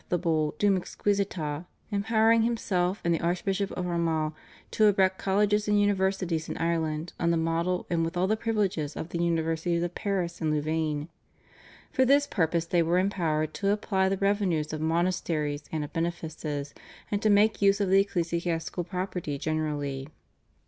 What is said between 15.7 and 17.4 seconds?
and of benefices, and to